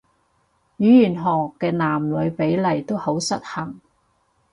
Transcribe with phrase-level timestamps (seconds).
[0.79, 1.19] 語言學
[1.59, 3.79] 嘅男女比例都好失衡